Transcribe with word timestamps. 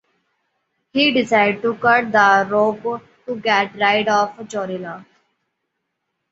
He 0.93 1.11
decided 1.13 1.61
to 1.61 1.75
cut 1.75 2.11
the 2.11 2.47
rope 2.49 3.03
to 3.27 3.35
get 3.39 3.75
rid 3.75 4.07
of 4.07 4.33
cholera. 4.49 5.05